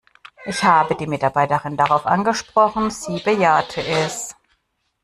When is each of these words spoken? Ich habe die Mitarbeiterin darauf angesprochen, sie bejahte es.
Ich 0.45 0.63
habe 0.63 0.95
die 0.95 1.05
Mitarbeiterin 1.05 1.77
darauf 1.77 2.07
angesprochen, 2.07 2.89
sie 2.89 3.19
bejahte 3.19 3.85
es. 3.85 4.35